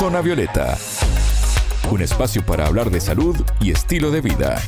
Zona 0.00 0.22
Violeta, 0.22 0.78
un 1.90 2.00
espacio 2.00 2.42
para 2.46 2.66
hablar 2.66 2.90
de 2.90 3.02
salud 3.02 3.36
y 3.60 3.70
estilo 3.70 4.10
de 4.10 4.22
vida. 4.22 4.58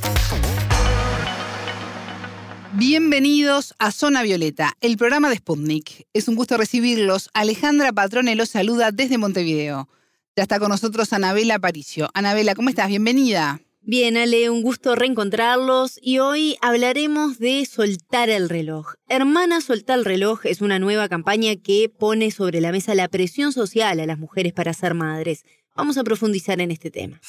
Bienvenidos 2.75 3.75
a 3.79 3.93
Zona 3.93 4.23
Violeta, 4.23 4.75
el 4.83 4.99
programa 4.99 5.31
de 5.31 5.37
Sputnik. 5.37 6.07
Es 6.13 6.29
un 6.29 6.35
gusto 6.35 6.59
recibirlos. 6.59 7.31
Alejandra 7.33 7.95
Patrone 7.95 8.37
los 8.37 8.51
saluda 8.51 8.91
desde 8.93 9.17
Montevideo. 9.17 9.89
Ya 10.37 10.43
está 10.43 10.59
con 10.59 10.69
nosotros 10.69 11.15
Anabela 11.15 11.55
Aparicio. 11.55 12.11
Anabela, 12.13 12.55
¿cómo 12.55 12.69
estás? 12.69 12.89
Bienvenida. 12.89 13.59
Bien, 13.85 14.17
Ale, 14.17 14.49
un 14.49 14.63
gusto 14.63 14.95
reencontrarlos 14.95 15.99
y 16.01 16.21
hoy 16.21 16.57
hablaremos 16.63 17.41
de 17.41 17.67
Soltar 17.67 18.31
el 18.31 18.49
reloj. 18.49 18.95
Hermana 19.09 19.61
Soltar 19.61 19.99
el 19.99 20.05
reloj 20.05 20.47
es 20.47 20.61
una 20.61 20.79
nueva 20.79 21.09
campaña 21.09 21.57
que 21.57 21.89
pone 21.89 22.31
sobre 22.31 22.61
la 22.61 22.71
mesa 22.71 22.95
la 22.95 23.09
presión 23.09 23.53
social 23.53 23.99
a 23.99 24.07
las 24.07 24.21
mujeres 24.21 24.53
para 24.53 24.73
ser 24.73 24.95
madres. 24.95 25.43
Vamos 25.75 25.99
a 25.99 26.05
profundizar 26.05 26.61
en 26.61 26.71
este 26.71 26.93
tema. 26.93 27.21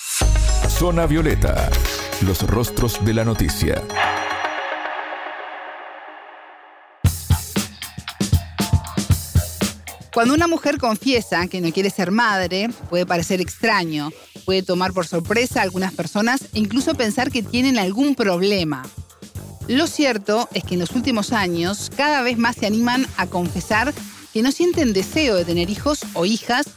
Zona 0.67 1.07
Violeta, 1.07 1.71
los 2.23 2.43
rostros 2.43 3.03
de 3.03 3.15
la 3.15 3.25
noticia. 3.25 3.81
Cuando 10.13 10.35
una 10.35 10.47
mujer 10.47 10.77
confiesa 10.77 11.47
que 11.47 11.59
no 11.59 11.71
quiere 11.71 11.89
ser 11.89 12.11
madre, 12.11 12.69
puede 12.87 13.03
parecer 13.03 13.41
extraño, 13.41 14.11
puede 14.45 14.61
tomar 14.61 14.93
por 14.93 15.07
sorpresa 15.07 15.59
a 15.59 15.63
algunas 15.63 15.91
personas 15.91 16.43
e 16.53 16.59
incluso 16.59 16.93
pensar 16.93 17.31
que 17.31 17.41
tienen 17.41 17.79
algún 17.79 18.13
problema. 18.13 18.83
Lo 19.67 19.87
cierto 19.87 20.47
es 20.53 20.63
que 20.63 20.75
en 20.75 20.81
los 20.81 20.91
últimos 20.91 21.31
años 21.31 21.89
cada 21.97 22.21
vez 22.21 22.37
más 22.37 22.57
se 22.57 22.67
animan 22.67 23.07
a 23.17 23.25
confesar 23.25 23.91
que 24.33 24.43
no 24.43 24.51
sienten 24.51 24.93
deseo 24.93 25.35
de 25.35 25.45
tener 25.45 25.71
hijos 25.71 26.01
o 26.13 26.25
hijas 26.25 26.67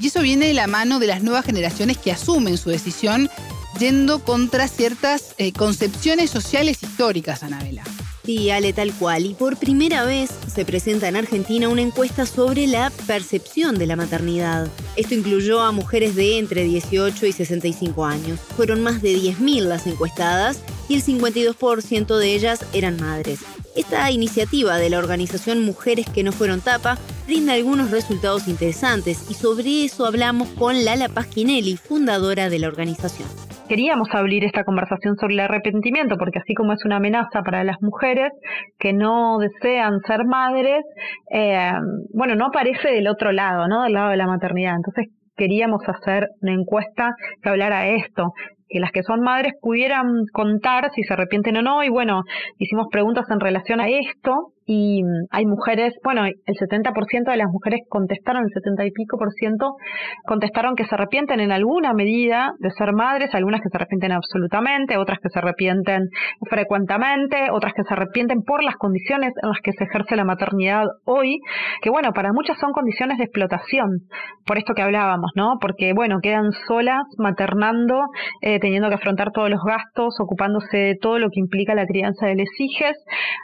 y 0.00 0.08
eso 0.08 0.20
viene 0.20 0.48
de 0.48 0.54
la 0.54 0.66
mano 0.66 0.98
de 0.98 1.06
las 1.06 1.22
nuevas 1.22 1.44
generaciones 1.44 1.96
que 1.96 2.10
asumen 2.10 2.58
su 2.58 2.70
decisión 2.70 3.30
yendo 3.78 4.24
contra 4.24 4.66
ciertas 4.66 5.34
eh, 5.38 5.52
concepciones 5.52 6.30
sociales 6.30 6.82
históricas, 6.82 7.44
Anabela. 7.44 7.84
Sí, 8.24 8.48
Ale, 8.48 8.72
tal 8.72 8.90
cual. 8.94 9.26
Y 9.26 9.34
por 9.34 9.58
primera 9.58 10.04
vez 10.04 10.30
se 10.52 10.64
presenta 10.64 11.08
en 11.08 11.16
Argentina 11.16 11.68
una 11.68 11.82
encuesta 11.82 12.24
sobre 12.24 12.66
la 12.66 12.90
percepción 13.06 13.78
de 13.78 13.86
la 13.86 13.96
maternidad. 13.96 14.66
Esto 14.96 15.14
incluyó 15.14 15.60
a 15.60 15.72
mujeres 15.72 16.14
de 16.14 16.38
entre 16.38 16.64
18 16.64 17.26
y 17.26 17.32
65 17.32 18.04
años. 18.06 18.40
Fueron 18.56 18.82
más 18.82 19.02
de 19.02 19.14
10.000 19.14 19.64
las 19.64 19.86
encuestadas 19.86 20.60
y 20.88 20.94
el 20.94 21.04
52% 21.04 22.16
de 22.16 22.34
ellas 22.34 22.64
eran 22.72 22.96
madres. 22.96 23.40
Esta 23.76 24.10
iniciativa 24.10 24.78
de 24.78 24.88
la 24.88 24.98
organización 24.98 25.62
Mujeres 25.62 26.08
que 26.08 26.22
no 26.22 26.32
fueron 26.32 26.62
tapa 26.62 26.96
brinda 27.26 27.52
algunos 27.52 27.90
resultados 27.90 28.48
interesantes 28.48 29.24
y 29.28 29.34
sobre 29.34 29.84
eso 29.84 30.06
hablamos 30.06 30.48
con 30.50 30.84
Lala 30.84 31.10
Pasquinelli, 31.10 31.76
fundadora 31.76 32.48
de 32.48 32.58
la 32.58 32.68
organización 32.68 33.43
queríamos 33.68 34.08
abrir 34.12 34.44
esta 34.44 34.64
conversación 34.64 35.16
sobre 35.16 35.34
el 35.34 35.40
arrepentimiento, 35.40 36.16
porque 36.16 36.38
así 36.38 36.54
como 36.54 36.72
es 36.72 36.84
una 36.84 36.96
amenaza 36.96 37.42
para 37.42 37.64
las 37.64 37.80
mujeres 37.80 38.32
que 38.78 38.92
no 38.92 39.38
desean 39.38 40.00
ser 40.06 40.24
madres, 40.24 40.84
eh, 41.30 41.72
bueno, 42.12 42.34
no 42.34 42.46
aparece 42.46 42.90
del 42.90 43.08
otro 43.08 43.32
lado, 43.32 43.68
¿no? 43.68 43.82
Del 43.84 43.94
lado 43.94 44.10
de 44.10 44.16
la 44.16 44.26
maternidad. 44.26 44.76
Entonces 44.76 45.08
queríamos 45.36 45.82
hacer 45.88 46.28
una 46.42 46.52
encuesta 46.52 47.14
que 47.42 47.48
hablara 47.48 47.88
esto, 47.88 48.32
que 48.68 48.80
las 48.80 48.92
que 48.92 49.02
son 49.02 49.20
madres 49.20 49.52
pudieran 49.60 50.24
contar 50.32 50.90
si 50.94 51.02
se 51.02 51.12
arrepienten 51.12 51.56
o 51.58 51.62
no, 51.62 51.82
y 51.82 51.88
bueno, 51.88 52.22
hicimos 52.58 52.86
preguntas 52.90 53.26
en 53.30 53.40
relación 53.40 53.80
a 53.80 53.88
esto, 53.88 54.52
y 54.66 55.02
hay 55.30 55.46
mujeres, 55.46 55.94
bueno, 56.02 56.24
el 56.24 56.54
70% 56.56 57.30
de 57.30 57.36
las 57.36 57.50
mujeres 57.50 57.80
contestaron, 57.88 58.44
el 58.44 58.50
70 58.50 58.86
y 58.86 58.90
pico 58.92 59.18
por 59.18 59.30
ciento, 59.32 59.76
contestaron 60.24 60.74
que 60.74 60.84
se 60.84 60.94
arrepienten 60.94 61.40
en 61.40 61.52
alguna 61.52 61.92
medida 61.92 62.52
de 62.58 62.70
ser 62.70 62.92
madres, 62.92 63.34
algunas 63.34 63.60
que 63.60 63.68
se 63.68 63.76
arrepienten 63.76 64.12
absolutamente, 64.12 64.96
otras 64.96 65.18
que 65.20 65.28
se 65.28 65.38
arrepienten 65.38 66.08
frecuentemente, 66.48 67.50
otras 67.52 67.74
que 67.74 67.82
se 67.82 67.92
arrepienten 67.92 68.42
por 68.42 68.62
las 68.62 68.76
condiciones 68.76 69.32
en 69.42 69.50
las 69.50 69.58
que 69.62 69.72
se 69.72 69.84
ejerce 69.84 70.16
la 70.16 70.24
maternidad 70.24 70.84
hoy, 71.04 71.40
que 71.82 71.90
bueno, 71.90 72.12
para 72.12 72.32
muchas 72.32 72.58
son 72.58 72.72
condiciones 72.72 73.18
de 73.18 73.24
explotación, 73.24 74.00
por 74.46 74.56
esto 74.56 74.74
que 74.74 74.82
hablábamos, 74.82 75.32
¿no? 75.34 75.58
Porque 75.60 75.92
bueno, 75.92 76.20
quedan 76.22 76.52
solas 76.66 77.04
maternando, 77.18 78.06
eh, 78.40 78.58
teniendo 78.60 78.88
que 78.88 78.94
afrontar 78.94 79.30
todos 79.32 79.50
los 79.50 79.60
gastos, 79.62 80.18
ocupándose 80.20 80.76
de 80.76 80.96
todo 81.00 81.18
lo 81.18 81.28
que 81.28 81.40
implica 81.40 81.74
la 81.74 81.86
crianza 81.86 82.26
de 82.26 82.34
les 82.34 82.48
hijes, 82.58 82.96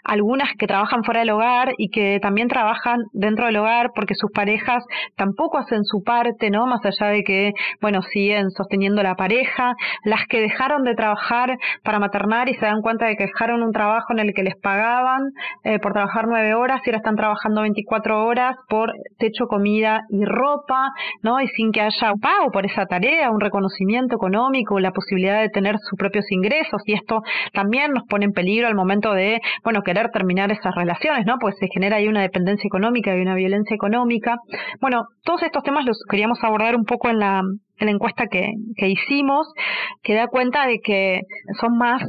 algunas 0.05 0.49
que 0.59 0.67
trabajan 0.67 1.03
fuera 1.11 1.21
del 1.23 1.31
hogar 1.31 1.73
y 1.77 1.89
que 1.89 2.21
también 2.23 2.47
trabajan 2.47 3.01
dentro 3.13 3.47
del 3.47 3.57
hogar 3.57 3.91
porque 3.97 4.15
sus 4.15 4.31
parejas 4.31 4.85
tampoco 5.17 5.59
hacen 5.59 5.83
su 5.83 6.05
parte, 6.05 6.51
¿no? 6.51 6.69
Más 6.69 6.85
allá 6.85 7.11
de 7.11 7.25
que, 7.25 7.51
bueno, 7.81 8.01
siguen 8.01 8.51
sosteniendo 8.51 9.03
la 9.03 9.17
pareja, 9.17 9.75
las 10.05 10.25
que 10.29 10.41
dejaron 10.41 10.85
de 10.85 10.95
trabajar 10.95 11.59
para 11.83 11.99
maternar 11.99 12.49
y 12.49 12.55
se 12.55 12.65
dan 12.65 12.81
cuenta 12.81 13.07
de 13.07 13.17
que 13.17 13.27
dejaron 13.27 13.65
un 13.65 13.73
trabajo 13.73 14.13
en 14.13 14.21
el 14.21 14.33
que 14.33 14.45
les 14.45 14.55
pagaban 14.63 15.33
eh, 15.65 15.81
por 15.81 15.95
trabajar 15.95 16.27
nueve 16.29 16.55
horas 16.55 16.81
y 16.87 16.91
ahora 16.91 16.99
están 16.99 17.17
trabajando 17.17 17.63
24 17.63 18.25
horas 18.25 18.55
por 18.69 18.93
techo, 19.19 19.47
comida 19.49 20.03
y 20.11 20.25
ropa, 20.25 20.91
¿no? 21.25 21.41
Y 21.41 21.49
sin 21.49 21.73
que 21.73 21.81
haya 21.81 22.13
pago 22.23 22.53
por 22.53 22.67
esa 22.67 22.87
tarea, 22.87 23.33
un 23.33 23.41
reconocimiento 23.41 24.15
económico, 24.15 24.79
la 24.79 24.93
posibilidad 24.93 25.41
de 25.41 25.49
tener 25.49 25.77
sus 25.81 25.99
propios 25.99 26.31
ingresos 26.31 26.83
y 26.87 26.93
esto 26.93 27.21
también 27.53 27.91
nos 27.91 28.05
pone 28.05 28.27
en 28.27 28.33
peligro 28.33 28.69
al 28.69 28.77
momento 28.77 29.13
de, 29.13 29.41
bueno, 29.65 29.83
querer 29.83 30.11
terminar 30.13 30.53
esas 30.53 30.73
relaciones 30.73 31.00
¿no? 31.27 31.37
Pues 31.41 31.57
se 31.59 31.69
genera 31.73 31.97
ahí 31.97 32.09
una 32.09 32.23
dependencia 32.23 32.67
económica 32.67 33.17
y 33.17 33.21
una 33.21 33.35
violencia 33.35 33.75
económica. 33.75 34.37
Bueno, 34.81 35.05
todos 35.25 35.43
estos 35.43 35.63
temas 35.63 35.85
los 35.85 36.03
queríamos 36.09 36.43
abordar 36.43 36.77
un 36.77 36.85
poco 36.85 37.09
en 37.09 37.19
la, 37.19 37.41
en 37.41 37.87
la 37.87 37.91
encuesta 37.91 38.27
que, 38.31 38.53
que 38.77 38.89
hicimos, 38.89 39.47
que 40.03 40.15
da 40.15 40.29
cuenta 40.29 40.67
de 40.67 40.81
que 40.81 41.21
son 41.61 41.77
más 41.77 42.03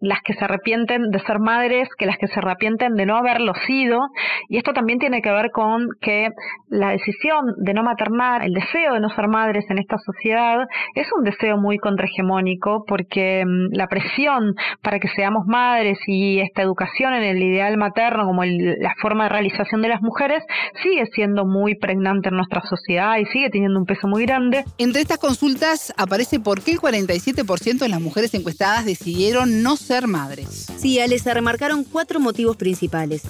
las 0.00 0.20
que 0.22 0.34
se 0.34 0.44
arrepienten 0.44 1.10
de 1.10 1.20
ser 1.20 1.38
madres 1.38 1.88
que 1.98 2.06
las 2.06 2.16
que 2.16 2.26
se 2.26 2.38
arrepienten 2.38 2.94
de 2.94 3.06
no 3.06 3.16
haberlo 3.16 3.52
sido. 3.66 4.00
Y 4.48 4.56
esto 4.56 4.72
también 4.72 4.98
tiene 4.98 5.22
que 5.22 5.30
ver 5.30 5.50
con 5.50 5.88
que 6.00 6.28
la 6.68 6.90
decisión 6.90 7.54
de 7.58 7.74
no 7.74 7.82
maternar, 7.82 8.42
el 8.44 8.54
deseo 8.54 8.94
de 8.94 9.00
no 9.00 9.10
ser 9.10 9.28
madres 9.28 9.64
en 9.68 9.78
esta 9.78 9.98
sociedad, 9.98 10.66
es 10.94 11.06
un 11.16 11.24
deseo 11.24 11.58
muy 11.58 11.78
contrahegemónico 11.78 12.84
porque 12.86 13.44
mm, 13.44 13.74
la 13.74 13.86
presión 13.88 14.54
para 14.82 14.98
que 14.98 15.08
seamos 15.08 15.46
madres 15.46 15.98
y 16.06 16.40
esta 16.40 16.62
educación 16.62 17.12
en 17.14 17.22
el 17.22 17.42
ideal 17.42 17.76
materno 17.76 18.24
como 18.24 18.44
la 18.44 18.94
forma 19.00 19.24
de 19.24 19.30
realización 19.30 19.82
de 19.82 19.88
las 19.88 20.00
mujeres 20.00 20.42
sigue 20.82 21.04
siendo 21.14 21.44
muy 21.44 21.74
pregnante 21.74 22.30
en 22.30 22.36
nuestra 22.36 22.62
sociedad 22.62 23.18
y 23.18 23.26
sigue 23.26 23.50
teniendo 23.50 23.78
un 23.78 23.86
peso 23.86 24.08
muy 24.08 24.24
grande. 24.24 24.64
Entre 24.78 25.02
estas 25.02 25.18
consultas 25.18 25.92
aparece 25.96 26.40
por 26.40 26.62
qué 26.62 26.72
el 26.72 26.80
47% 26.80 27.78
de 27.78 27.88
las 27.88 28.00
mujeres 28.00 28.32
encuestadas 28.34 28.84
decidieron 28.84 29.62
no 29.62 29.76
ser 29.76 29.89
ser 29.90 30.06
madres. 30.06 30.66
Sí, 30.78 31.00
Ale, 31.00 31.18
se 31.18 31.34
remarcaron 31.34 31.82
cuatro 31.82 32.20
motivos 32.20 32.56
principales. 32.56 33.22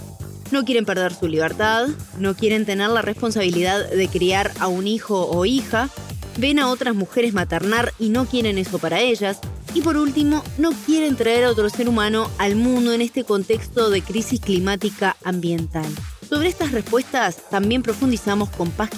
No 0.50 0.62
quieren 0.66 0.84
perder 0.84 1.15
su 1.15 1.26
libertad, 1.26 1.88
no 2.19 2.34
quieren 2.34 2.66
tener 2.66 2.91
la 2.91 3.00
responsabilidad 3.00 3.88
de 3.88 4.09
criar 4.09 4.53
a 4.59 4.66
un 4.66 4.87
hijo 4.87 5.26
o 5.26 5.47
hija, 5.47 5.88
ven 6.37 6.59
a 6.59 6.69
otras 6.69 6.94
mujeres 6.94 7.32
maternar 7.32 7.94
y 7.98 8.10
no 8.10 8.26
quieren 8.26 8.59
eso 8.59 8.78
para 8.78 9.00
ellas, 9.00 9.38
y 9.72 9.81
por 9.81 9.97
último, 9.97 10.44
no 10.59 10.72
quieren 10.84 11.16
traer 11.16 11.44
a 11.44 11.50
otro 11.50 11.71
ser 11.71 11.88
humano 11.88 12.31
al 12.37 12.56
mundo 12.56 12.92
en 12.92 13.00
este 13.00 13.25
contexto 13.25 13.88
de 13.88 14.03
crisis 14.03 14.38
climática 14.38 15.16
ambiental. 15.25 15.91
Sobre 16.28 16.48
estas 16.48 16.72
respuestas 16.72 17.38
también 17.48 17.82
profundizamos 17.82 18.50
con 18.50 18.71
Paz 18.71 18.91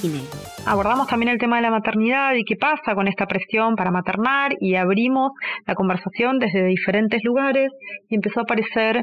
Abordamos 0.65 1.09
también 1.09 1.33
el 1.33 1.39
tema 1.39 1.57
de 1.57 1.63
la 1.63 1.71
maternidad 1.71 2.35
y 2.35 2.45
qué 2.45 2.57
pasa 2.57 2.95
con 2.95 3.09
esta 3.09 3.27
presión 3.27 3.75
para 3.75 3.91
maternar 3.91 4.55
y 4.61 4.77
abrimos 4.77 5.33
la 5.67 5.75
conversación 5.75 6.39
desde 6.39 6.65
diferentes 6.65 7.25
lugares 7.25 7.71
y 8.09 8.15
empezó 8.15 8.41
a 8.41 8.43
aparecer 8.45 9.03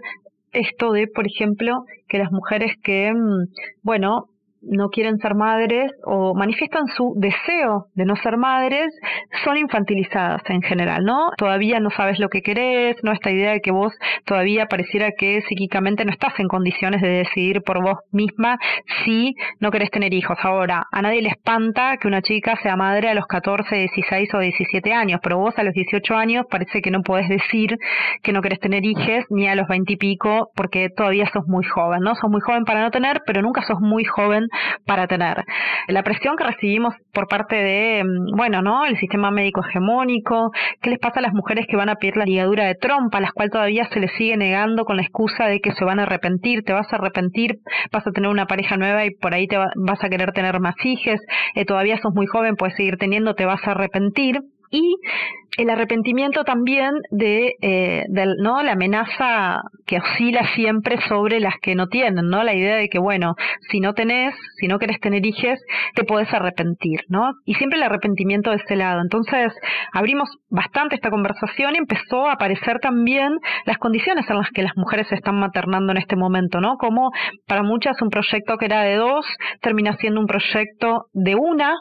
esto 0.54 0.94
de, 0.94 1.08
por 1.08 1.28
ejemplo, 1.28 1.84
que 2.08 2.18
las 2.18 2.32
mujeres 2.32 2.74
que, 2.82 3.12
mm, 3.14 3.52
bueno, 3.84 4.26
no 4.62 4.90
quieren 4.90 5.18
ser 5.18 5.36
madres 5.36 5.92
o 6.04 6.34
manifiestan 6.36 6.88
su 6.88 7.14
deseo 7.16 7.86
de 7.94 8.06
no 8.06 8.16
ser 8.18 8.38
madres 8.38 8.94
son 9.44 9.58
infantilizadas 9.58 10.42
en 10.50 10.62
general, 10.62 11.04
¿no? 11.04 11.32
Todavía 11.38 11.80
no 11.80 11.90
sabes 11.90 12.20
lo 12.20 12.30
que 12.30 12.42
querés, 12.42 12.98
¿no? 13.04 13.12
Esta 13.12 13.32
idea 13.32 13.52
de 13.52 13.62
que 13.62 13.72
vos 13.72 13.94
todavía 14.26 14.66
pareciera 14.66 15.12
que 15.18 15.42
psíquicamente 15.48 16.06
no 16.06 16.12
estás 16.12 16.34
en 16.40 16.48
condiciones 16.48 17.02
de 17.02 17.10
decidir 17.10 17.62
por 17.62 17.82
vos 17.82 18.00
misma 18.12 18.58
si 19.04 19.34
no 19.60 19.72
querés 19.72 19.92
tener 19.92 20.14
hijos. 20.14 20.38
Ahora, 20.44 20.86
a 20.92 21.02
nadie 21.02 21.22
le 21.22 21.30
espanta 21.30 21.98
que 21.98 22.08
una 22.08 22.22
chica 22.22 22.58
sea 22.62 22.76
madre 22.76 23.10
a 23.10 23.14
los 23.14 23.26
14, 23.28 23.76
16 23.76 24.34
o 24.34 24.40
17 24.40 24.94
años, 24.94 25.20
pero 25.24 25.38
vos 25.38 25.58
a 25.58 25.64
los 25.64 25.74
18 25.74 26.16
años 26.16 26.46
parece 26.50 26.82
que 26.82 26.92
no 26.92 27.02
podés 27.02 27.30
decir 27.30 27.78
que 28.24 28.34
no 28.34 28.42
querés 28.42 28.60
tener 28.60 28.86
hijos 28.86 29.00
ni 29.30 29.48
a 29.48 29.56
los 29.56 29.68
20 29.68 29.94
y 29.94 29.98
pico 29.98 30.50
porque 30.56 30.90
todavía 30.90 31.30
sos 31.32 31.48
muy 31.48 31.64
joven, 31.64 32.02
¿no? 32.02 32.16
Sos 32.16 32.30
muy 32.30 32.42
joven 32.42 32.66
para 32.66 32.82
no 32.82 32.92
tener, 32.92 33.22
pero 33.26 33.42
nunca 33.42 33.62
sos 33.62 33.80
muy 33.80 34.04
joven 34.04 34.49
para 34.86 35.08
tener. 35.08 35.44
La 35.88 36.04
presión 36.04 36.36
que 36.36 36.44
recibimos 36.44 36.94
por 37.14 37.28
parte 37.28 37.56
de, 37.56 38.04
mm, 38.04 38.36
bueno, 38.36 38.62
¿no? 38.62 38.86
El 38.86 38.98
sistema 38.98 39.32
médico 39.32 39.62
hegemónico, 39.68 40.52
¿qué 40.82 40.90
les 40.90 41.00
pasa 41.00 41.20
a 41.20 41.24
las 41.24 41.34
mujeres 41.34 41.66
que 41.68 41.76
van 41.76 41.90
a 41.90 41.96
pedir 41.96 42.18
la 42.18 42.26
ligadura 42.26 42.66
de 42.66 42.76
trompa, 42.76 43.18
a 43.18 43.22
las 43.22 43.32
cuales 43.32 43.52
todavía 43.52 43.86
se 43.86 44.00
les 44.00 44.12
sigue 44.14 44.38
negando 44.38 44.86
con 44.86 44.98
la 44.98 45.04
excusa 45.04 45.46
de 45.46 45.60
que 45.60 45.72
se 45.72 45.86
van 45.86 46.00
a 46.00 46.04
arrepentir, 46.04 46.64
te 46.64 46.74
vas 46.74 46.92
a 46.92 46.98
arrepentir, 46.98 47.60
vas 47.92 48.06
a 48.06 48.12
tener 48.12 48.30
una 48.30 48.46
pareja 48.46 48.78
nueva 48.78 49.06
y 49.06 49.12
por 49.12 49.34
ahí 49.34 49.48
te 49.48 49.58
vas 49.58 50.04
a 50.04 50.10
querer 50.10 50.32
tener 50.32 50.60
más 50.60 50.76
hijos, 50.84 51.20
eh, 51.56 51.66
todavía 51.66 51.98
sos 51.98 52.14
muy 52.14 52.28
joven, 52.28 52.56
puedes 52.56 52.76
seguir 52.76 52.98
teniendo, 52.98 53.34
te 53.34 53.46
vas 53.46 53.66
a 53.68 53.72
arrepentir 53.72 54.40
y 54.72 54.96
el 55.58 55.70
arrepentimiento 55.70 56.44
también 56.44 56.92
de, 57.12 57.54
eh, 57.62 58.06
¿no? 58.40 58.62
la 58.64 58.74
amenaza 58.74 59.62
que 59.86 59.98
oscila 59.98 60.42
siempre 60.56 61.00
sobre 61.08 61.40
las 61.40 61.56
que 61.62 61.76
no 61.76 61.88
tienen, 61.88 62.30
¿no? 62.30 62.44
La 62.44 62.54
idea 62.54 62.76
de 62.76 62.90
que, 62.90 63.00
bueno, 63.00 63.36
si 63.70 63.80
no 63.80 63.94
tenés, 63.94 64.36
si 64.60 64.68
no 64.68 64.80
querés 64.80 65.00
tener 65.00 65.26
hijos, 65.26 65.60
te 65.96 66.04
podés 66.04 66.32
arrepentir, 66.34 67.02
¿no? 67.08 67.32
Y 67.46 67.56
siempre 67.56 67.78
el 67.78 67.84
arrepentimiento 67.84 68.52
de 68.52 68.58
ese 68.58 68.76
lado. 68.76 69.02
Entonces, 69.02 69.54
abrimos 69.94 70.30
bastante 70.50 70.96
esta 70.96 71.10
conversación 71.10 71.76
y 71.76 71.80
empezó 71.80 72.28
a 72.28 72.34
aparecer 72.34 72.80
también 72.80 73.34
las 73.66 73.78
condiciones 73.78 74.30
en 74.30 74.38
las 74.38 74.50
que 74.52 74.64
las 74.64 74.76
mujeres 74.76 75.08
se 75.08 75.16
están 75.16 75.40
maternando 75.40 75.92
en 75.92 75.98
este 75.98 76.16
momento, 76.16 76.62
¿no? 76.62 76.78
Como 76.78 77.12
para 77.48 77.64
muchas 77.64 78.02
un 78.02 78.10
proyecto 78.10 78.58
que 78.58 78.66
era 78.66 78.82
de 78.82 78.96
dos 78.96 79.26
termina 79.62 79.96
siendo 79.98 80.20
un 80.20 80.28
proyecto 80.28 81.06
de 81.14 81.36
una 81.36 81.76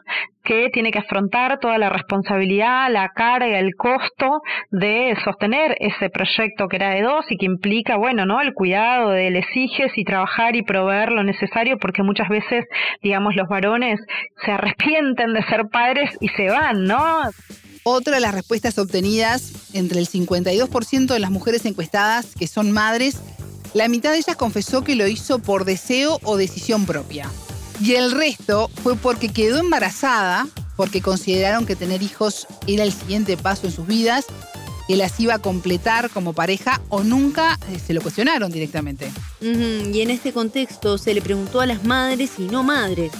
que 0.48 0.70
tiene 0.72 0.90
que 0.90 0.98
afrontar 0.98 1.58
toda 1.60 1.76
la 1.76 1.90
responsabilidad, 1.90 2.90
la 2.90 3.10
carga, 3.10 3.58
el 3.58 3.74
costo 3.76 4.40
de 4.70 5.14
sostener 5.22 5.76
ese 5.78 6.08
proyecto 6.08 6.68
que 6.68 6.76
era 6.76 6.94
de 6.94 7.02
dos 7.02 7.26
y 7.28 7.36
que 7.36 7.44
implica, 7.44 7.98
bueno, 7.98 8.24
¿no? 8.24 8.40
El 8.40 8.54
cuidado 8.54 9.10
de 9.10 9.30
les 9.30 9.44
y 9.94 10.04
trabajar 10.04 10.56
y 10.56 10.62
proveer 10.62 11.10
lo 11.10 11.22
necesario 11.22 11.76
porque 11.78 12.02
muchas 12.02 12.30
veces, 12.30 12.64
digamos, 13.02 13.36
los 13.36 13.46
varones 13.46 14.00
se 14.42 14.52
arrepienten 14.52 15.34
de 15.34 15.42
ser 15.42 15.66
padres 15.70 16.16
y 16.20 16.28
se 16.28 16.48
van, 16.48 16.84
¿no? 16.84 17.24
Otra 17.82 18.14
de 18.14 18.20
las 18.20 18.34
respuestas 18.34 18.78
obtenidas 18.78 19.74
entre 19.74 19.98
el 19.98 20.06
52% 20.06 21.06
de 21.08 21.18
las 21.18 21.30
mujeres 21.30 21.66
encuestadas 21.66 22.34
que 22.34 22.46
son 22.46 22.72
madres, 22.72 23.20
la 23.74 23.88
mitad 23.88 24.12
de 24.12 24.18
ellas 24.18 24.36
confesó 24.36 24.82
que 24.82 24.94
lo 24.94 25.06
hizo 25.06 25.40
por 25.40 25.66
deseo 25.66 26.18
o 26.22 26.38
decisión 26.38 26.86
propia. 26.86 27.28
Y 27.80 27.94
el 27.94 28.12
resto 28.12 28.70
fue 28.82 28.96
porque 28.96 29.28
quedó 29.28 29.58
embarazada, 29.58 30.46
porque 30.76 31.00
consideraron 31.00 31.66
que 31.66 31.76
tener 31.76 32.02
hijos 32.02 32.46
era 32.66 32.84
el 32.84 32.92
siguiente 32.92 33.36
paso 33.36 33.66
en 33.66 33.72
sus 33.72 33.86
vidas, 33.86 34.26
que 34.88 34.96
las 34.96 35.18
iba 35.20 35.34
a 35.34 35.38
completar 35.38 36.10
como 36.10 36.32
pareja 36.32 36.80
o 36.88 37.04
nunca 37.04 37.58
eh, 37.70 37.78
se 37.78 37.92
lo 37.92 38.00
cuestionaron 38.00 38.50
directamente. 38.50 39.10
Y 39.40 40.00
en 40.00 40.10
este 40.10 40.32
contexto 40.32 40.98
se 40.98 41.14
le 41.14 41.20
preguntó 41.20 41.60
a 41.60 41.66
las 41.66 41.84
madres 41.84 42.32
y 42.38 42.42
no 42.42 42.62
madres 42.62 43.12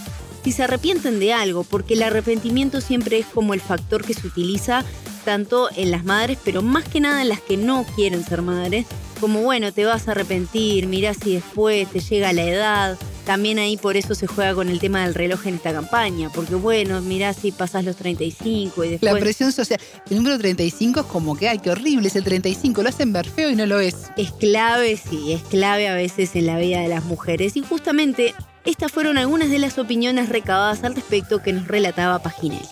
si 0.45 0.53
se 0.53 0.63
arrepienten 0.63 1.19
de 1.21 1.33
algo, 1.33 1.65
porque 1.65 1.95
el 1.95 2.03
arrepentimiento 2.03 2.81
siempre 2.81 3.19
es 3.19 3.27
como 3.27 3.55
el 3.55 3.61
factor 3.61 4.05
que 4.05 4.15
se 4.15 4.27
utiliza 4.27 4.85
tanto 5.25 5.69
en 5.77 5.91
las 5.91 6.05
madres, 6.05 6.39
pero 6.43 6.63
más 6.63 6.85
que 6.85 7.01
nada 7.01 7.21
en 7.23 7.29
las 7.29 7.41
que 7.41 7.57
no 7.57 7.85
quieren 7.95 8.25
ser 8.25 8.41
madres, 8.41 8.87
como 9.21 9.43
bueno, 9.43 9.73
te 9.73 9.85
vas 9.85 10.09
a 10.09 10.13
arrepentir, 10.13 10.87
mirá 10.87 11.13
si 11.13 11.35
después 11.35 11.91
te 11.91 12.01
llega 12.01 12.33
la 12.33 12.45
edad. 12.45 12.99
También 13.29 13.59
ahí 13.59 13.77
por 13.77 13.99
eso 13.99 14.15
se 14.15 14.27
juega 14.27 14.55
con 14.55 14.71
el 14.71 14.81
tema 14.81 15.05
del 15.05 15.15
reloj 15.15 15.47
en 15.47 15.57
esta 15.57 15.71
campaña, 15.71 16.31
porque 16.35 16.55
bueno, 16.55 17.03
mirá 17.03 17.35
si 17.35 17.53
pasás 17.53 17.85
los 17.85 17.95
35 17.97 18.85
y 18.85 18.89
después... 18.89 19.13
La 19.13 19.21
presión 19.21 19.53
social, 19.53 19.79
el 20.09 20.17
número 20.17 20.39
35 20.39 21.01
es 21.01 21.07
como 21.07 21.37
que, 21.37 21.47
ay, 21.47 21.59
qué 21.59 21.69
horrible 21.69 22.09
es 22.09 22.17
el 22.17 22.25
35, 22.25 22.83
lo 22.83 22.89
hacen 22.89 23.13
ver 23.13 23.29
feo 23.29 23.51
y 23.51 23.55
no 23.55 23.67
lo 23.67 23.81
es. 23.81 23.97
Es 24.17 24.33
clave, 24.33 24.97
sí, 24.97 25.35
es 25.35 25.43
clave 25.43 25.89
a 25.89 25.95
veces 25.95 26.37
en 26.37 26.47
la 26.47 26.57
vida 26.57 26.81
de 26.81 26.89
las 26.89 27.05
mujeres. 27.05 27.55
Y 27.59 27.61
justamente 27.61 28.35
estas 28.65 28.93
fueron 28.93 29.19
algunas 29.19 29.51
de 29.51 29.59
las 29.59 29.77
opiniones 29.77 30.31
recabadas 30.31 30.83
al 30.83 30.95
respecto 30.95 31.43
que 31.43 31.53
nos 31.53 31.69
relataba 31.69 32.21
Paginel 32.21 32.67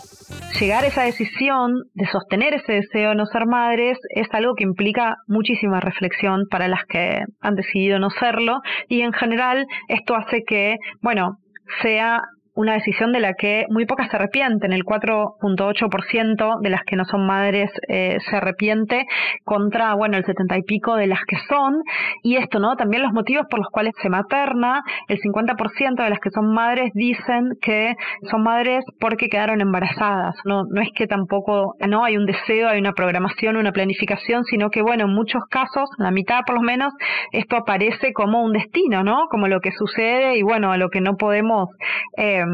llegar 0.59 0.85
a 0.85 0.87
esa 0.87 1.03
decisión 1.03 1.83
de 1.95 2.07
sostener 2.07 2.55
ese 2.55 2.73
deseo 2.73 3.11
de 3.11 3.17
no 3.17 3.27
ser 3.27 3.47
madres 3.47 3.99
es 4.11 4.27
algo 4.33 4.55
que 4.55 4.65
implica 4.65 5.17
muchísima 5.27 5.81
reflexión 5.81 6.47
para 6.51 6.69
las 6.69 6.85
que 6.87 7.21
han 7.41 7.55
decidido 7.55 7.99
no 7.99 8.11
serlo 8.11 8.61
y 8.89 9.03
en 9.03 9.13
general 9.13 9.67
esto 9.89 10.15
hace 10.15 10.45
que, 10.47 10.77
bueno, 11.03 11.39
sea 11.83 12.23
una 12.57 12.73
decisión 12.73 13.13
de 13.13 13.21
la 13.21 13.35
que 13.35 13.67
muy 13.69 13.85
pocas 13.85 14.09
se 14.11 14.17
arrepienten, 14.17 14.73
el 14.73 14.83
4.8% 14.83 16.61
de 16.61 16.71
las 16.71 16.83
que 16.85 16.97
no 16.97 17.05
son 17.05 17.27
madres 17.27 17.71
eh, 17.89 18.17
se 18.29 18.37
arrepiente 18.37 19.07
contra, 19.45 19.95
bueno, 19.95 20.17
el 20.17 20.25
70 20.25 20.59
y 20.59 20.63
pico 20.63 20.97
de 20.97 21.07
las 21.07 21.21
que 21.27 21.37
son, 21.49 21.83
y 22.23 22.37
esto, 22.37 22.59
¿no? 22.59 22.75
También 22.77 23.03
los 23.03 23.13
motivos 23.13 23.47
por 23.51 23.61
los 23.61 23.69
cuales 23.69 23.93
se 24.01 24.09
materna, 24.09 24.83
el 25.09 25.19
50% 25.19 26.03
de 26.03 26.11
las 26.11 26.19
que 26.19 26.31
son 26.31 26.53
madres 26.55 26.91
dicen 26.95 27.53
que 27.61 27.95
son 28.31 28.43
madres 28.43 28.85
porque 28.99 29.29
quedaron 29.29 29.61
embarazadas, 29.61 30.35
no, 30.47 30.65
no 30.65 30.81
es 30.81 30.89
que 30.95 31.07
tampoco, 31.07 31.75
no, 31.87 32.05
hay 32.05 32.17
un 32.17 32.25
deseo, 32.25 32.69
hay 32.69 32.79
una 32.79 32.93
programación, 32.93 33.57
una 33.57 33.73
planificación, 33.73 34.45
sino 34.45 34.71
que, 34.71 34.81
bueno, 34.81 35.05
en 35.05 35.15
muchos 35.15 35.43
casos, 35.51 35.91
la 35.99 36.11
mitad 36.11 36.41
por 36.47 36.57
lo 36.57 36.63
menos, 36.63 36.93
esto 37.33 37.57
aparece 37.57 38.15
como 38.15 38.43
un 38.43 38.53
destino, 38.55 39.05
¿no? 39.05 39.27
Como 39.31 39.47
lo 39.47 39.61
que 39.61 39.73
sucede 39.73 40.39
y, 40.39 40.43
bueno, 40.43 40.73
a 40.73 40.79
lo 40.79 40.89
que 40.89 41.03
no 41.03 41.17
podemos... 41.17 41.69
Eh, 42.17 42.46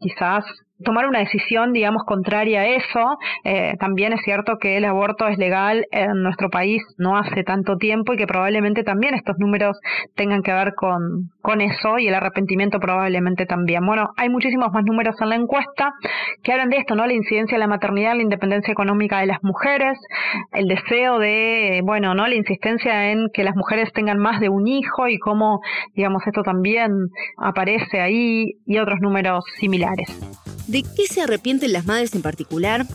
quizás 0.00 0.44
tomar 0.84 1.06
una 1.06 1.20
decisión, 1.20 1.72
digamos, 1.72 2.02
contraria 2.04 2.60
a 2.60 2.66
eso. 2.66 3.18
Eh, 3.44 3.74
también 3.78 4.12
es 4.12 4.20
cierto 4.22 4.58
que 4.60 4.76
el 4.76 4.84
aborto 4.84 5.26
es 5.28 5.38
legal 5.38 5.86
en 5.90 6.22
nuestro 6.22 6.50
país 6.50 6.82
no 6.98 7.16
hace 7.16 7.42
tanto 7.44 7.76
tiempo 7.76 8.12
y 8.12 8.16
que 8.16 8.26
probablemente 8.26 8.84
también 8.84 9.14
estos 9.14 9.36
números 9.38 9.78
tengan 10.14 10.42
que 10.42 10.52
ver 10.52 10.74
con, 10.74 11.30
con 11.42 11.60
eso 11.60 11.98
y 11.98 12.08
el 12.08 12.14
arrepentimiento 12.14 12.78
probablemente 12.80 13.46
también. 13.46 13.84
Bueno, 13.84 14.08
hay 14.16 14.28
muchísimos 14.28 14.72
más 14.72 14.84
números 14.84 15.16
en 15.20 15.28
la 15.28 15.36
encuesta 15.36 15.92
que 16.42 16.52
hablan 16.52 16.70
de 16.70 16.78
esto, 16.78 16.94
¿no? 16.94 17.06
La 17.06 17.12
incidencia 17.12 17.56
de 17.56 17.60
la 17.60 17.66
maternidad, 17.66 18.14
la 18.14 18.22
independencia 18.22 18.72
económica 18.72 19.20
de 19.20 19.26
las 19.26 19.42
mujeres, 19.42 19.98
el 20.52 20.68
deseo 20.68 21.18
de, 21.18 21.80
bueno, 21.84 22.14
¿no? 22.14 22.26
La 22.26 22.34
insistencia 22.34 23.10
en 23.10 23.28
que 23.32 23.44
las 23.44 23.56
mujeres 23.56 23.92
tengan 23.92 24.18
más 24.18 24.40
de 24.40 24.48
un 24.48 24.66
hijo 24.66 25.08
y 25.08 25.18
cómo, 25.18 25.60
digamos, 25.94 26.26
esto 26.26 26.42
también 26.42 26.90
aparece 27.36 28.00
ahí 28.00 28.52
y 28.66 28.78
otros 28.78 29.00
números 29.00 29.44
similares. 29.58 30.47
¿De 30.68 30.82
qué 30.82 31.06
se 31.06 31.22
arrepienten 31.22 31.72
las 31.72 31.86
madres 31.86 32.14
en 32.14 32.20
particular? 32.20 32.86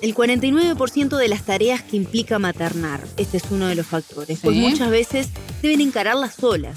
El 0.00 0.14
49% 0.14 1.16
de 1.18 1.28
las 1.28 1.42
tareas 1.42 1.82
que 1.82 1.96
implica 1.96 2.38
maternar. 2.38 3.00
Este 3.18 3.36
es 3.36 3.44
uno 3.50 3.66
de 3.66 3.74
los 3.74 3.86
factores, 3.86 4.40
pues 4.42 4.56
muchas 4.56 4.90
veces 4.90 5.28
deben 5.60 5.82
encararlas 5.82 6.34
solas. 6.34 6.74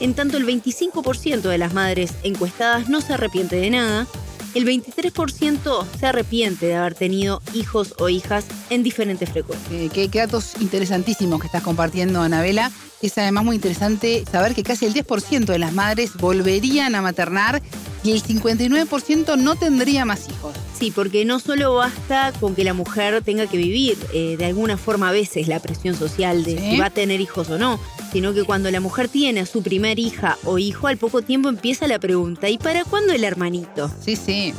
En 0.00 0.14
tanto, 0.14 0.36
el 0.36 0.46
25% 0.46 1.42
de 1.42 1.58
las 1.58 1.74
madres 1.74 2.12
encuestadas 2.24 2.88
no 2.88 3.00
se 3.00 3.14
arrepiente 3.14 3.54
de 3.54 3.70
nada 3.70 4.08
el 4.54 4.66
23% 4.66 5.86
se 5.98 6.06
arrepiente 6.06 6.66
de 6.66 6.74
haber 6.74 6.94
tenido 6.94 7.40
hijos 7.54 7.94
o 7.98 8.10
hijas 8.10 8.44
en 8.68 8.82
diferentes 8.82 9.30
frecuencias. 9.30 9.90
qué, 9.92 10.08
datos 10.08 10.52
interesantísimos 10.60 11.40
que 11.40 11.46
estás 11.46 11.62
compartiendo, 11.62 12.20
Anabela. 12.20 12.70
Es 13.00 13.16
además 13.18 13.44
muy 13.44 13.56
interesante 13.56 14.24
saber 14.30 14.54
que 14.54 14.62
casi 14.62 14.84
el 14.84 14.94
10% 14.94 15.46
de 15.46 15.58
las 15.58 15.72
madres 15.72 16.14
volverían 16.18 16.94
a 16.94 17.02
maternar 17.02 17.62
y 18.04 18.12
el 18.12 18.22
59% 18.22 19.38
no 19.38 19.56
tendría 19.56 20.04
más 20.04 20.28
hijos. 20.28 20.54
Sí, 20.78 20.90
porque 20.90 21.24
no 21.24 21.38
solo 21.38 21.74
basta 21.74 22.32
con 22.40 22.54
que 22.54 22.64
la 22.64 22.74
mujer 22.74 23.22
tenga 23.22 23.46
que 23.46 23.56
vivir 23.56 23.96
eh, 24.12 24.36
de 24.36 24.44
alguna 24.44 24.76
forma 24.76 25.08
a 25.08 25.12
veces 25.12 25.46
la 25.48 25.60
presión 25.60 25.94
social 25.94 26.44
de 26.44 26.58
si 26.58 26.76
va 26.78 26.86
a 26.86 26.90
tener 26.90 27.20
hijos 27.20 27.48
o 27.50 27.58
no, 27.58 27.78
sino 28.12 28.34
que 28.34 28.44
cuando 28.44 28.70
la 28.70 28.80
mujer 28.80 29.08
tiene 29.08 29.40
a 29.40 29.46
su 29.46 29.62
primer 29.62 29.98
hija 29.98 30.38
o 30.44 30.58
hijo, 30.58 30.88
al 30.88 30.96
poco 30.96 31.22
tiempo 31.22 31.48
empieza 31.48 31.86
la 31.86 31.98
pregunta, 31.98 32.48
¿y 32.48 32.58
para 32.58 32.84
cuándo 32.84 33.12
el 33.12 33.22
hermanito? 33.24 33.90
Sí, 34.04 34.16
sí. 34.16 34.52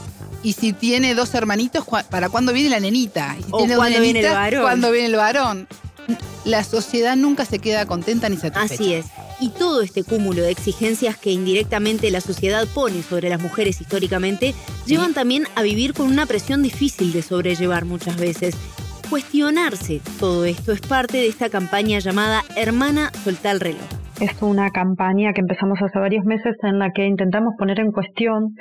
Y 0.43 0.53
si 0.53 0.73
tiene 0.73 1.15
dos 1.15 1.33
hermanitos, 1.35 1.85
¿para 2.09 2.29
cuándo 2.29 2.51
viene 2.51 2.69
la 2.69 2.79
nenita? 2.79 3.35
Y 3.39 3.45
o 3.51 3.65
cuándo 3.75 4.01
viene 4.01 4.19
el 4.19 4.33
varón. 4.33 4.62
¿Cuándo 4.62 4.91
viene 4.91 5.07
el 5.07 5.15
varón? 5.15 5.67
La 6.43 6.63
sociedad 6.65 7.15
nunca 7.15 7.45
se 7.45 7.59
queda 7.59 7.85
contenta 7.85 8.27
ni 8.27 8.35
satisfecha. 8.35 8.73
Así 8.73 8.93
es. 8.93 9.05
Y 9.43 9.50
todo 9.50 9.81
este 9.81 10.05
cúmulo 10.05 10.41
de 10.41 10.51
exigencias 10.51 11.17
que 11.17 11.29
indirectamente 11.29 12.09
la 12.12 12.21
sociedad 12.21 12.65
pone 12.73 13.01
sobre 13.01 13.27
las 13.27 13.41
mujeres 13.41 13.81
históricamente 13.81 14.53
llevan 14.85 15.13
también 15.13 15.43
a 15.57 15.63
vivir 15.63 15.93
con 15.93 16.07
una 16.07 16.25
presión 16.25 16.63
difícil 16.63 17.12
de 17.12 17.21
sobrellevar 17.21 17.83
muchas 17.83 18.17
veces 18.17 18.55
cuestionarse 19.09 20.00
todo 20.17 20.45
esto 20.45 20.71
es 20.71 20.79
parte 20.79 21.17
de 21.17 21.27
esta 21.27 21.50
campaña 21.50 22.00
llamada 22.00 22.43
Hermana, 22.55 23.09
soltá 23.25 23.51
el 23.51 23.59
reloj. 23.59 23.83
Es 24.21 24.41
una 24.41 24.69
campaña 24.69 25.33
que 25.33 25.41
empezamos 25.41 25.77
hace 25.81 26.00
varios 26.00 26.23
meses 26.23 26.55
en 26.63 26.79
la 26.79 26.91
que 26.91 27.05
intentamos 27.05 27.53
poner 27.59 27.81
en 27.81 27.91
cuestión 27.91 28.55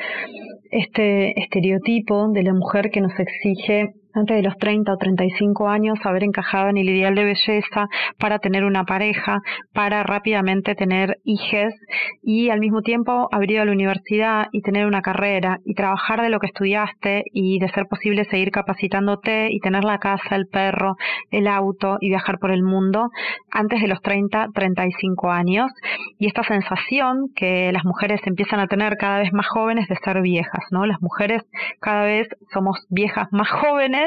este 0.72 1.40
estereotipo 1.40 2.26
de 2.32 2.42
la 2.42 2.54
mujer 2.54 2.90
que 2.90 3.00
nos 3.00 3.12
exige 3.20 3.94
antes 4.14 4.36
de 4.36 4.42
los 4.42 4.56
30 4.58 4.92
o 4.92 4.96
35 4.96 5.68
años 5.68 5.98
haber 6.04 6.24
encajado 6.24 6.68
en 6.68 6.76
el 6.76 6.88
ideal 6.88 7.14
de 7.14 7.24
belleza 7.24 7.88
para 8.18 8.38
tener 8.38 8.64
una 8.64 8.84
pareja, 8.84 9.40
para 9.72 10.02
rápidamente 10.02 10.74
tener 10.74 11.18
hijos 11.24 11.74
y 12.22 12.50
al 12.50 12.60
mismo 12.60 12.82
tiempo 12.82 13.28
haber 13.32 13.50
ido 13.50 13.62
a 13.62 13.64
la 13.64 13.72
universidad 13.72 14.46
y 14.52 14.62
tener 14.62 14.86
una 14.86 15.02
carrera 15.02 15.58
y 15.64 15.74
trabajar 15.74 16.22
de 16.22 16.28
lo 16.28 16.38
que 16.38 16.46
estudiaste 16.46 17.24
y 17.32 17.58
de 17.58 17.68
ser 17.68 17.86
posible 17.86 18.24
seguir 18.24 18.50
capacitándote 18.50 19.48
y 19.50 19.60
tener 19.60 19.84
la 19.84 19.98
casa, 19.98 20.36
el 20.36 20.46
perro, 20.46 20.96
el 21.30 21.46
auto 21.46 21.98
y 22.00 22.08
viajar 22.08 22.38
por 22.38 22.50
el 22.52 22.62
mundo 22.62 23.10
antes 23.50 23.80
de 23.80 23.88
los 23.88 24.00
30, 24.02 24.48
35 24.54 25.30
años. 25.30 25.70
Y 26.18 26.26
esta 26.26 26.42
sensación 26.42 27.28
que 27.34 27.72
las 27.72 27.84
mujeres 27.84 28.20
empiezan 28.24 28.60
a 28.60 28.66
tener 28.66 28.96
cada 28.96 29.18
vez 29.18 29.32
más 29.32 29.46
jóvenes 29.48 29.88
de 29.88 29.96
ser 29.96 30.20
viejas, 30.22 30.64
¿no? 30.70 30.86
Las 30.86 31.00
mujeres 31.00 31.42
cada 31.80 32.04
vez 32.04 32.28
somos 32.52 32.86
viejas 32.90 33.28
más 33.32 33.50
jóvenes 33.50 34.01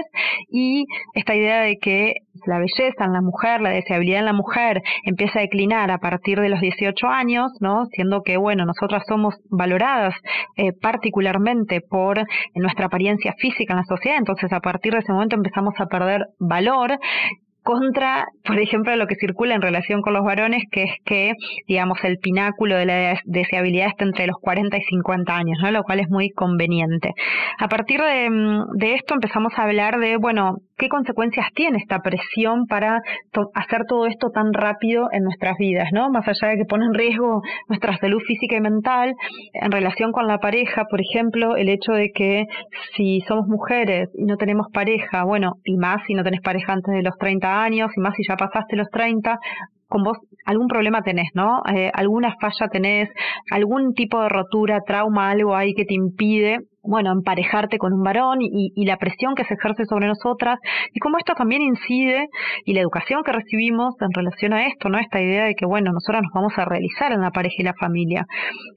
y 0.51 0.85
esta 1.13 1.35
idea 1.35 1.61
de 1.61 1.77
que 1.77 2.15
la 2.45 2.59
belleza 2.59 3.05
en 3.05 3.13
la 3.13 3.21
mujer, 3.21 3.61
la 3.61 3.69
deseabilidad 3.69 4.19
en 4.19 4.25
la 4.25 4.33
mujer 4.33 4.81
empieza 5.03 5.39
a 5.39 5.41
declinar 5.41 5.91
a 5.91 5.97
partir 5.97 6.39
de 6.39 6.49
los 6.49 6.59
18 6.59 7.07
años, 7.07 7.51
¿no? 7.59 7.85
Siendo 7.87 8.21
que, 8.23 8.37
bueno, 8.37 8.65
nosotras 8.65 9.03
somos 9.07 9.35
valoradas 9.49 10.13
eh, 10.57 10.71
particularmente 10.81 11.81
por 11.81 12.25
nuestra 12.55 12.85
apariencia 12.85 13.33
física 13.37 13.73
en 13.73 13.79
la 13.79 13.85
sociedad, 13.85 14.17
entonces 14.17 14.51
a 14.51 14.59
partir 14.59 14.93
de 14.93 14.99
ese 14.99 15.13
momento 15.13 15.35
empezamos 15.35 15.73
a 15.79 15.87
perder 15.87 16.25
valor 16.39 16.97
contra, 17.65 18.27
por 18.45 18.59
ejemplo, 18.59 18.95
lo 18.95 19.07
que 19.07 19.15
circula 19.15 19.55
en 19.55 19.61
relación 19.61 20.01
con 20.01 20.13
los 20.13 20.23
varones, 20.23 20.63
que 20.71 20.83
es 20.83 20.91
que, 21.03 21.33
digamos, 21.67 21.97
el 22.03 22.19
pináculo 22.19 22.77
de 22.77 22.85
la 22.85 23.19
deseabilidad 23.25 23.87
está 23.87 24.05
entre 24.05 24.27
los 24.27 24.37
40 24.39 24.77
y 24.77 24.81
50 24.81 25.35
años, 25.35 25.57
¿no? 25.63 25.71
Lo 25.71 25.81
cual 25.81 25.99
es 25.99 26.07
muy 26.07 26.29
conveniente. 26.29 27.13
A 27.57 27.67
partir 27.67 27.99
de, 27.99 28.29
mm, 28.29 28.77
de 28.77 28.93
esto 28.93 29.15
empezamos 29.15 29.51
a 29.57 29.63
hablar 29.63 29.99
de, 29.99 30.17
bueno, 30.17 30.57
qué 30.77 30.89
consecuencias 30.89 31.47
tiene 31.53 31.77
esta 31.77 31.99
presión 31.99 32.65
para 32.67 33.01
hacer 33.53 33.83
todo 33.87 34.07
esto 34.07 34.29
tan 34.29 34.53
rápido 34.53 35.07
en 35.11 35.23
nuestras 35.23 35.57
vidas, 35.57 35.89
¿no? 35.93 36.09
Más 36.09 36.27
allá 36.27 36.49
de 36.49 36.57
que 36.57 36.65
pone 36.65 36.85
en 36.85 36.93
riesgo 36.93 37.41
nuestra 37.67 37.97
salud 37.97 38.19
física 38.25 38.57
y 38.57 38.61
mental, 38.61 39.13
en 39.53 39.71
relación 39.71 40.11
con 40.11 40.27
la 40.27 40.39
pareja, 40.39 40.85
por 40.89 40.99
ejemplo, 41.01 41.55
el 41.55 41.69
hecho 41.69 41.93
de 41.93 42.11
que 42.13 42.45
si 42.95 43.21
somos 43.27 43.47
mujeres 43.47 44.09
y 44.17 44.25
no 44.25 44.37
tenemos 44.37 44.67
pareja, 44.73 45.23
bueno, 45.23 45.53
y 45.63 45.77
más 45.77 46.01
si 46.07 46.13
no 46.13 46.23
tenés 46.23 46.41
pareja 46.41 46.73
antes 46.73 46.93
de 46.93 47.03
los 47.03 47.17
30 47.17 47.63
años, 47.63 47.91
y 47.95 48.01
más 48.01 48.15
si 48.15 48.23
ya 48.27 48.35
pasaste 48.35 48.75
los 48.75 48.89
30, 48.89 49.39
con 49.87 50.03
vos 50.03 50.17
algún 50.45 50.67
problema 50.67 51.01
tenés, 51.01 51.29
¿no? 51.33 51.61
Eh, 51.73 51.91
alguna 51.93 52.35
falla 52.41 52.67
tenés, 52.71 53.09
algún 53.51 53.93
tipo 53.93 54.21
de 54.21 54.29
rotura, 54.29 54.81
trauma, 54.85 55.29
algo 55.29 55.55
ahí 55.55 55.73
que 55.73 55.85
te 55.85 55.93
impide 55.93 56.59
bueno, 56.85 57.11
emparejarte 57.11 57.77
con 57.77 57.93
un 57.93 58.03
varón 58.03 58.41
y, 58.41 58.71
y, 58.75 58.85
la 58.85 58.97
presión 58.97 59.35
que 59.35 59.43
se 59.45 59.55
ejerce 59.55 59.85
sobre 59.85 60.07
nosotras 60.07 60.59
y 60.93 60.99
cómo 60.99 61.17
esto 61.17 61.33
también 61.33 61.61
incide 61.61 62.27
y 62.65 62.73
la 62.73 62.81
educación 62.81 63.23
que 63.23 63.31
recibimos 63.31 63.95
en 64.01 64.11
relación 64.13 64.53
a 64.53 64.67
esto, 64.67 64.89
¿no? 64.89 64.99
Esta 64.99 65.21
idea 65.21 65.45
de 65.45 65.55
que, 65.55 65.65
bueno, 65.65 65.91
nosotras 65.91 66.21
nos 66.23 66.31
vamos 66.33 66.53
a 66.57 66.65
realizar 66.65 67.11
en 67.11 67.21
la 67.21 67.31
pareja 67.31 67.55
y 67.59 67.63
la 67.63 67.73
familia, 67.73 68.25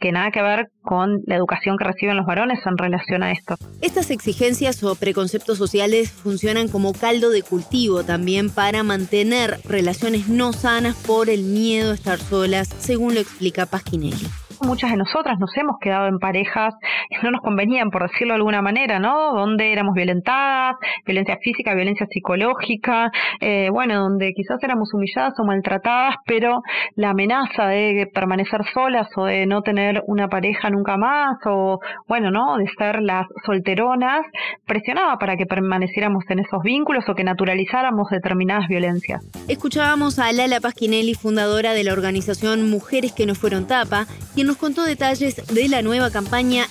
que 0.00 0.12
nada 0.12 0.30
que 0.30 0.42
ver 0.42 0.68
con 0.82 1.20
la 1.26 1.36
educación 1.36 1.76
que 1.76 1.84
reciben 1.84 2.16
los 2.16 2.26
varones 2.26 2.60
en 2.66 2.78
relación 2.78 3.22
a 3.22 3.32
esto. 3.32 3.56
Estas 3.82 4.10
exigencias 4.10 4.82
o 4.82 4.94
preconceptos 4.94 5.58
sociales 5.58 6.10
funcionan 6.12 6.68
como 6.68 6.92
caldo 6.92 7.30
de 7.30 7.42
cultivo 7.42 8.04
también 8.04 8.50
para 8.50 8.82
mantener 8.82 9.58
relaciones 9.64 10.28
no 10.28 10.52
sanas 10.52 10.96
por 11.06 11.28
el 11.28 11.42
miedo 11.42 11.92
a 11.92 11.94
estar 11.94 12.18
solas, 12.18 12.68
según 12.68 13.14
lo 13.14 13.20
explica 13.20 13.66
Pasquinelli 13.66 14.26
muchas 14.66 14.90
de 14.90 14.96
nosotras 14.96 15.38
nos 15.38 15.56
hemos 15.56 15.76
quedado 15.80 16.08
en 16.08 16.18
parejas 16.18 16.74
no 17.22 17.30
nos 17.30 17.40
convenían, 17.40 17.90
por 17.90 18.02
decirlo 18.02 18.34
de 18.34 18.38
alguna 18.38 18.62
manera, 18.62 18.98
¿no? 18.98 19.34
Donde 19.34 19.72
éramos 19.72 19.94
violentadas, 19.94 20.76
violencia 21.06 21.38
física, 21.42 21.74
violencia 21.74 22.06
psicológica, 22.06 23.10
eh, 23.40 23.68
bueno, 23.70 24.00
donde 24.00 24.32
quizás 24.34 24.62
éramos 24.62 24.92
humilladas 24.92 25.34
o 25.38 25.44
maltratadas, 25.44 26.16
pero 26.26 26.62
la 26.96 27.10
amenaza 27.10 27.66
de 27.68 28.08
permanecer 28.12 28.60
solas 28.72 29.08
o 29.16 29.24
de 29.24 29.46
no 29.46 29.62
tener 29.62 30.02
una 30.06 30.28
pareja 30.28 30.70
nunca 30.70 30.96
más, 30.96 31.36
o 31.46 31.80
bueno, 32.06 32.30
¿no? 32.30 32.56
De 32.56 32.66
ser 32.78 33.02
las 33.02 33.26
solteronas, 33.44 34.22
presionaba 34.66 35.18
para 35.18 35.36
que 35.36 35.46
permaneciéramos 35.46 36.24
en 36.28 36.40
esos 36.40 36.62
vínculos 36.62 37.04
o 37.08 37.14
que 37.14 37.24
naturalizáramos 37.24 38.08
determinadas 38.10 38.68
violencias. 38.68 39.24
Escuchábamos 39.48 40.18
a 40.18 40.32
Lala 40.32 40.60
Pasquinelli, 40.60 41.14
fundadora 41.14 41.72
de 41.72 41.84
la 41.84 41.92
organización 41.92 42.70
Mujeres 42.70 43.12
que 43.12 43.26
no 43.26 43.34
fueron 43.34 43.66
tapa, 43.66 44.06
quien 44.34 44.46
nos 44.46 44.56
contó 44.56 44.84
detalles 44.84 45.36
de 45.46 45.68
la 45.68 45.82
nueva 45.82 46.10
campaña 46.10 46.64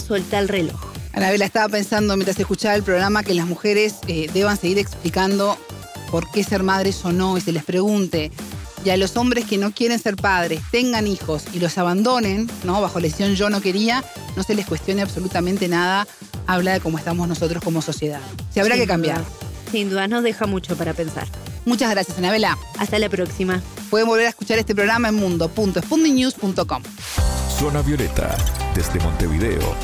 Suelta 0.00 0.38
el 0.38 0.48
Reloj. 0.48 0.78
Anabela 1.14 1.46
estaba 1.46 1.68
pensando 1.68 2.14
mientras 2.16 2.38
escuchaba 2.38 2.74
el 2.74 2.82
programa 2.82 3.22
que 3.22 3.32
las 3.34 3.46
mujeres 3.46 3.94
eh, 4.06 4.28
deban 4.32 4.58
seguir 4.58 4.78
explicando 4.78 5.56
por 6.10 6.30
qué 6.30 6.44
ser 6.44 6.62
madres 6.62 7.02
o 7.04 7.12
no 7.12 7.38
y 7.38 7.40
se 7.40 7.52
les 7.52 7.64
pregunte. 7.64 8.30
Y 8.84 8.90
a 8.90 8.98
los 8.98 9.16
hombres 9.16 9.46
que 9.46 9.56
no 9.56 9.72
quieren 9.72 9.98
ser 9.98 10.16
padres, 10.16 10.60
tengan 10.70 11.06
hijos 11.06 11.44
y 11.54 11.58
los 11.58 11.78
abandonen, 11.78 12.50
¿no? 12.64 12.82
Bajo 12.82 13.00
lesión 13.00 13.34
yo 13.34 13.48
no 13.48 13.62
quería, 13.62 14.04
no 14.36 14.42
se 14.42 14.54
les 14.54 14.66
cuestione 14.66 15.00
absolutamente 15.00 15.68
nada. 15.68 16.06
Habla 16.46 16.74
de 16.74 16.80
cómo 16.80 16.98
estamos 16.98 17.26
nosotros 17.26 17.64
como 17.64 17.80
sociedad. 17.80 18.20
Se 18.52 18.60
habrá 18.60 18.76
que 18.76 18.86
cambiar. 18.86 19.24
Sin 19.70 19.88
duda, 19.88 20.06
nos 20.06 20.22
deja 20.22 20.46
mucho 20.46 20.76
para 20.76 20.92
pensar. 20.92 21.26
Muchas 21.64 21.90
gracias, 21.90 22.18
Anabela. 22.18 22.58
Hasta 22.78 22.98
la 22.98 23.08
próxima. 23.08 23.62
Pueden 23.88 24.06
volver 24.06 24.26
a 24.26 24.30
escuchar 24.30 24.58
este 24.58 24.74
programa 24.74 25.08
en 25.08 25.14
mundo.spundinews.com. 25.14 26.82
Zona 27.58 27.80
Violeta, 27.80 28.36
desde 28.74 28.98
Montevideo, 29.00 29.74